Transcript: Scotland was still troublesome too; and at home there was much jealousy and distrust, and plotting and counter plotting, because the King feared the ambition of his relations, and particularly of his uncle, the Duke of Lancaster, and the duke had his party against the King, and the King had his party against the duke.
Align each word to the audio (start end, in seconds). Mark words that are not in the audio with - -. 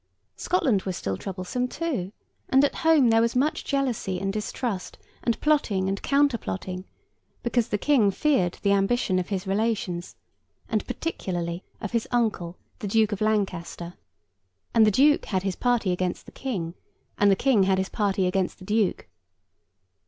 Scotland 0.35 0.81
was 0.81 0.97
still 0.97 1.15
troublesome 1.15 1.67
too; 1.67 2.11
and 2.49 2.65
at 2.65 2.73
home 2.81 3.11
there 3.11 3.21
was 3.21 3.35
much 3.35 3.63
jealousy 3.63 4.19
and 4.19 4.33
distrust, 4.33 4.97
and 5.23 5.39
plotting 5.41 5.87
and 5.87 6.01
counter 6.01 6.39
plotting, 6.39 6.85
because 7.43 7.67
the 7.67 7.77
King 7.77 8.09
feared 8.09 8.57
the 8.63 8.71
ambition 8.71 9.19
of 9.19 9.29
his 9.29 9.45
relations, 9.45 10.15
and 10.67 10.87
particularly 10.87 11.63
of 11.79 11.91
his 11.91 12.07
uncle, 12.09 12.57
the 12.79 12.87
Duke 12.87 13.11
of 13.11 13.21
Lancaster, 13.21 13.93
and 14.73 14.87
the 14.87 14.89
duke 14.89 15.25
had 15.25 15.43
his 15.43 15.55
party 15.55 15.91
against 15.91 16.25
the 16.25 16.31
King, 16.31 16.73
and 17.19 17.29
the 17.29 17.35
King 17.35 17.61
had 17.65 17.77
his 17.77 17.89
party 17.89 18.25
against 18.25 18.57
the 18.57 18.65
duke. 18.65 19.07